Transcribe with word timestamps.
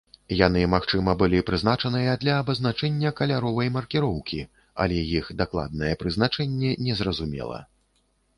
Яны, 0.37 0.61
магчыма, 0.75 1.13
былі 1.21 1.41
прызначаныя 1.49 2.15
для 2.23 2.33
абазначэння 2.43 3.11
каляровай 3.19 3.71
маркіроўкі, 3.77 4.41
але 4.87 4.97
іх 5.19 5.31
дакладнае 5.43 5.93
прызначэнне 6.01 6.71
незразумела. 6.89 7.63